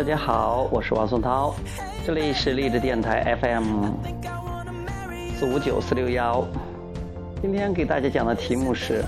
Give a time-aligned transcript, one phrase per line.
[0.00, 1.54] 大家好，我是王松涛，
[2.06, 3.90] 这里是励志电台 FM
[5.38, 6.42] 四五九四六幺。
[7.42, 9.04] 今天给大家讲的题目是：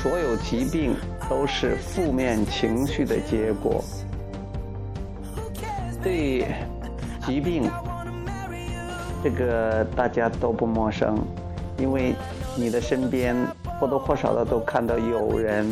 [0.00, 0.94] 所有疾病
[1.28, 3.82] 都是负面情绪的结果。
[6.00, 6.46] 对
[7.26, 7.68] 疾病，
[9.20, 11.18] 这个大家都不陌生，
[11.76, 12.14] 因为
[12.56, 13.34] 你的身边
[13.80, 15.66] 或多或少的都看到有人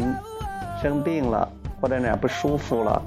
[0.83, 1.49] 生病了，
[1.81, 3.01] 或者哪不舒服了。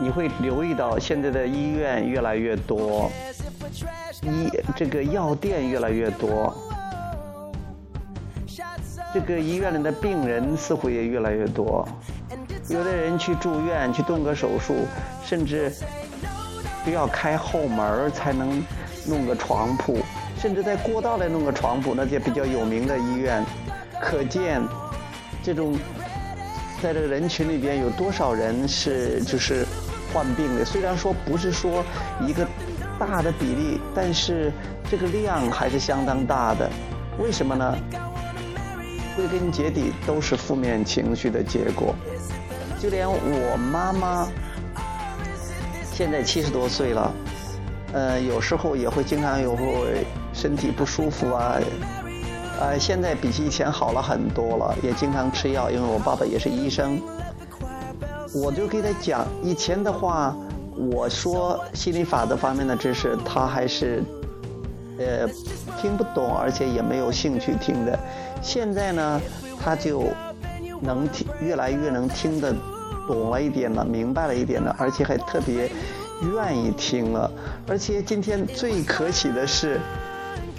[0.00, 3.10] 你会留意到现在的医院越来越多，
[4.22, 6.56] 医这个药店越来越多，
[9.12, 11.86] 这个医院里的病人似乎也越来越多。
[12.68, 14.86] 有的人去住院去动个手术，
[15.24, 15.72] 甚至
[16.86, 18.62] 都要开后门才能
[19.04, 19.98] 弄个床铺，
[20.38, 23.44] 甚至在过道里弄个床铺，那些比较有名的医院，
[24.00, 24.62] 可见
[25.42, 25.74] 这种
[26.80, 29.66] 在这个人群里边有多少人是就是。
[30.12, 31.84] 患病的虽然说不是说
[32.26, 32.46] 一个
[32.98, 34.52] 大的比例，但是
[34.90, 36.68] 这个量还是相当大的。
[37.18, 37.76] 为什么呢？
[39.16, 41.94] 归根结底都是负面情绪的结果。
[42.80, 44.28] 就连我妈妈
[45.92, 47.12] 现在七十多岁了，
[47.92, 51.58] 呃，有时候也会经常有会身体不舒服啊，
[52.60, 57.02] 呃，现在比起以前好了很多了，也经常吃药，因为我爸爸也是医生。
[58.40, 60.36] 我就给他讲，以前的话，
[60.76, 64.02] 我说心理法则方面的知识，他还是，
[64.98, 65.26] 呃，
[65.80, 67.98] 听不懂，而且也没有兴趣听的。
[68.40, 69.20] 现在呢，
[69.60, 70.04] 他就
[70.80, 72.54] 能听，越来越能听得
[73.06, 75.70] 懂了一点了，明白了一点了，而且还特别
[76.34, 77.30] 愿意听了。
[77.66, 79.80] 而且今天最可喜的是，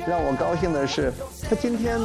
[0.08, 1.12] 让我高兴的是，
[1.50, 2.00] 他今天。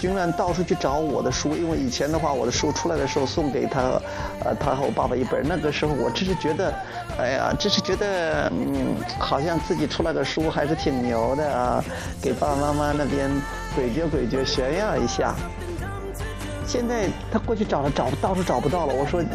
[0.00, 4.00] 居然到处去找我的书，因为以前的话，我的书出来的时候送给他，
[4.44, 5.42] 呃，他和我爸爸一本。
[5.44, 6.72] 那个时候我只是觉得，
[7.18, 11.84] 哎呀，只是觉得，嗯，好像自己出来的书还是挺牛的啊，
[12.22, 13.28] 给爸爸妈妈那边
[13.76, 15.34] 诡谲诡谲炫耀一下。
[16.64, 18.94] 现在他过去找了，找到处找不到了。
[18.94, 19.28] 我说你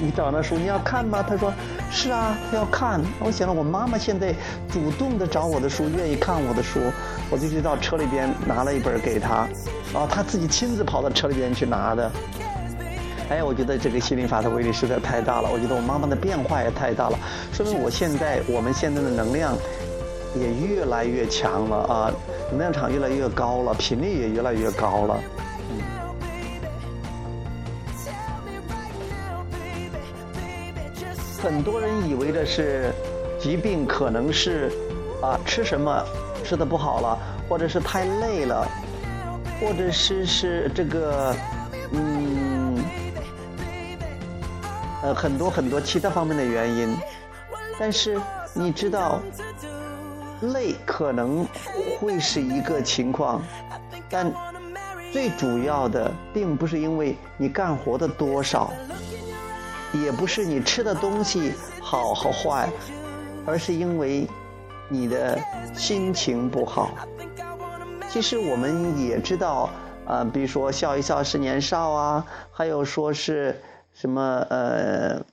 [0.00, 1.24] 你找那书你要看吗？
[1.26, 1.50] 他说
[1.90, 3.00] 是啊，他要看。
[3.20, 4.34] 我想了，我妈妈现在
[4.68, 6.80] 主动的找我的书，愿意看我的书，
[7.30, 9.48] 我就去到车里边拿了一本给他，
[9.94, 12.10] 啊他自己亲自跑到车里边去拿的。
[13.28, 15.48] 哎，我觉得这个心灵法的威力实在太大了。
[15.52, 17.16] 我觉得我妈妈的变化也太大了，
[17.52, 19.56] 说明我现在我们现在的能量
[20.34, 22.12] 也越来越强了啊，
[22.50, 25.20] 能量场越来越高了，频率也越来越高了。
[31.40, 32.92] 很多人以为的是
[33.38, 34.72] 疾病，可能是
[35.22, 36.04] 啊吃什么
[36.40, 37.18] 吃的不好了，
[37.48, 38.66] 或者是太累了，
[39.60, 41.34] 或者是是这个
[41.92, 42.84] 嗯
[45.02, 46.96] 呃很多很多其他方面的原因。
[47.78, 48.20] 但是
[48.52, 49.20] 你知道，
[50.52, 51.46] 累可能
[51.98, 53.42] 会是一个情况，
[54.08, 54.32] 但
[55.12, 58.72] 最主要的并不是因为你干活的多少。
[59.92, 62.68] 也不是你吃的东西好和坏，
[63.44, 64.24] 而是因为
[64.90, 65.38] 你的
[65.74, 66.90] 心情不好。
[68.10, 69.70] 其实我们也知道，
[70.04, 73.62] 啊，比如说笑一笑是年少啊，还有说是
[73.94, 75.24] 什么呃，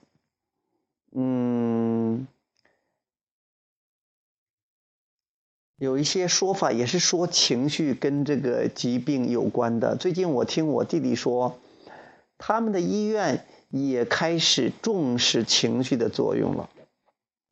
[1.14, 2.26] 嗯，
[5.76, 9.96] 有一些说法也是说情绪跟这个疾病有关的。
[9.96, 11.58] 最近我听我弟弟说，
[12.38, 13.44] 他们的医院。
[13.70, 16.70] 也开始重视情绪的作用了，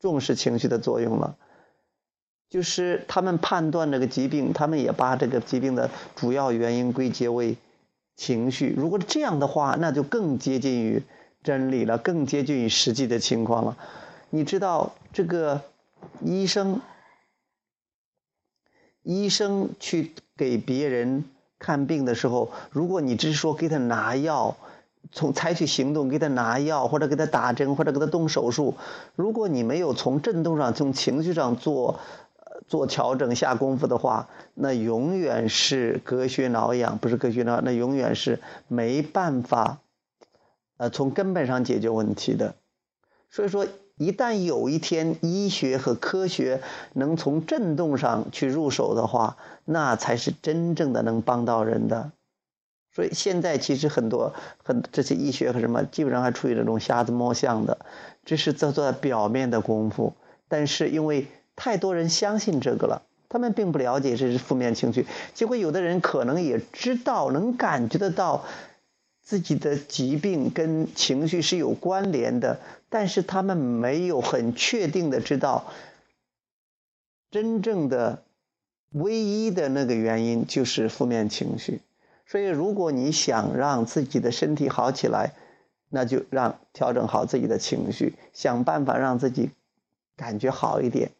[0.00, 1.37] 重视情绪的作用了，
[2.49, 7.57] 就是他们判断这个疾病，他们也把这个疾病的主要原因归结为
[8.17, 8.73] 情绪。
[8.77, 11.03] 如果这样的话，那就更接近于
[11.43, 13.76] 真理了，更接近于实际的情况了。
[14.31, 15.62] 你知道，这个
[16.20, 16.81] 医生，
[19.03, 21.25] 医生去给别人
[21.59, 24.56] 看病的时候，如果你只是说给他拿药。
[25.12, 28.75] 从采取行动给他拿药，或者给他打针，或者给他动手术。
[29.15, 32.00] 如果你没有从振动上、从情绪上做
[32.69, 39.79] 做调整、下功夫的话，那永远是隔靴挠痒，不是隔靴挠痒，那永远是没办法
[40.77, 42.55] 呃从根本上解决问题的。
[43.31, 43.67] 所以说，
[43.97, 52.13] 一旦有一天医学和科学能从振动上去入手的话，那才是真正的能帮到人的。
[52.95, 54.33] 所以现在其实很多
[54.65, 57.79] 很这些医学和什么，基本上还处于这种瞎子摸象的，
[58.25, 60.15] 这是在做表面的功夫。
[60.49, 65.06] 但是因为太多人相信这个了，他们并不了解这是负面情绪。
[65.35, 68.44] 结果有的人可能也知道，能感觉得到，
[69.23, 75.73] 自己的疾病跟情绪是有关联的，但是他们没有很确定的知道，
[77.31, 78.23] 真正的
[78.91, 81.81] 唯一的那个原因就是负面情绪。
[82.26, 85.32] 所以，如果你想让自己的身体好起来，
[85.88, 89.50] 那就让调整好自己的情绪，想办法让自己
[90.17, 91.12] 感觉好一点，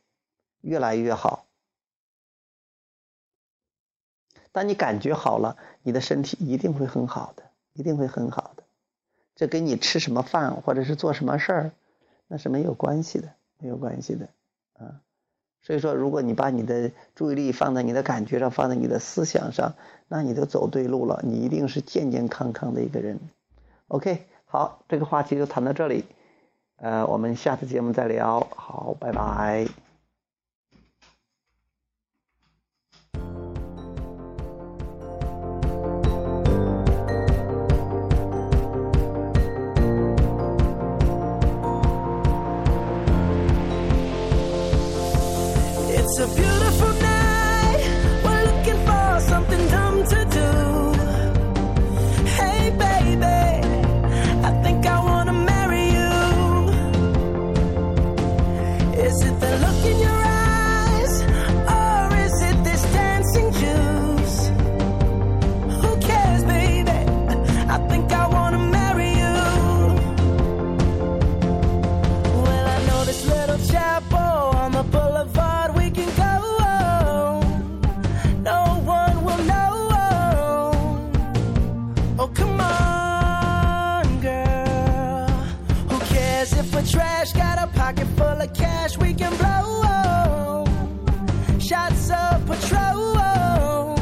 [0.67, 1.47] 越来越好。
[4.53, 8.65] 当你感觉好了，你的身体一定会很好的，一定会很好的。
[9.35, 11.71] 这跟你吃什么饭或者是做什么事儿，
[12.27, 14.29] 那是没有关系的，没有关系的，
[14.79, 15.03] 啊。
[15.63, 19.75] 所以说，如果你把你的注意力放在你的感觉上，放在你的思想上，
[20.09, 21.21] 那你就走对路了。
[21.25, 23.19] 你一定是健健康康的一个人。
[23.89, 26.05] OK，好，这个话题就谈到这里，
[26.77, 28.41] 呃，我们下次节目再聊。
[28.57, 29.86] 好，拜拜。
[92.47, 93.97] patrol,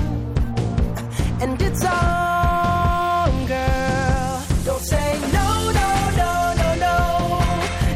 [1.41, 4.43] and it's on, girl.
[4.65, 5.49] Don't say no,
[5.81, 5.89] no,
[6.21, 6.97] no, no, no.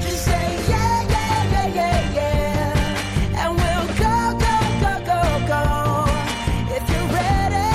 [0.00, 4.14] Just say yeah, yeah, yeah, yeah, yeah, and we'll go,
[4.44, 4.54] go,
[4.84, 5.20] go, go,
[5.52, 5.62] go.
[6.76, 7.70] If you're ready,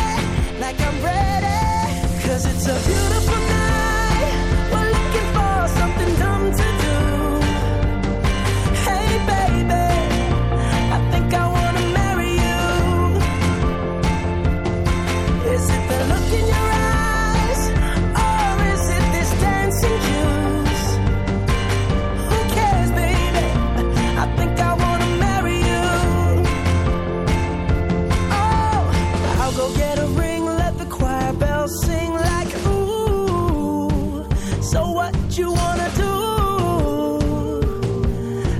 [0.60, 0.98] like I'm
[2.46, 3.02] it's a beautiful.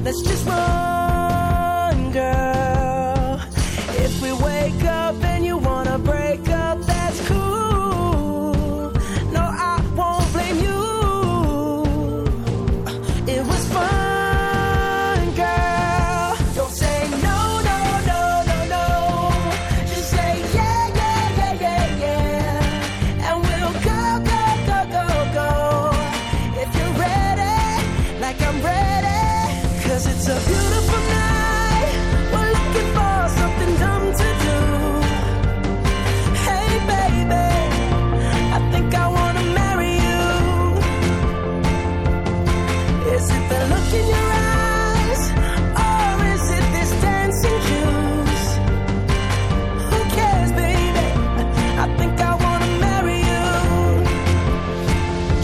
[0.04, 0.73] Let's just run.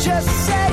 [0.10, 0.69] just say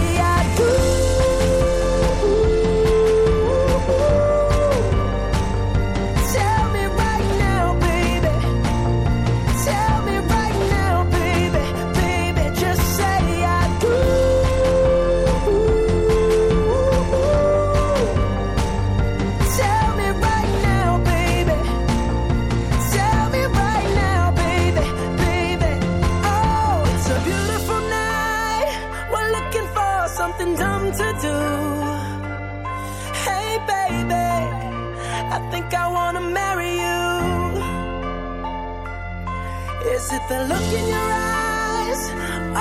[39.97, 42.03] Is it the look in your eyes?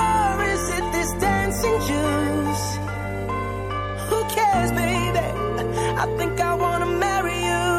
[0.04, 2.66] Or is it this dancing juice?
[4.08, 5.26] Who cares, baby?
[6.02, 7.75] I think I wanna marry you.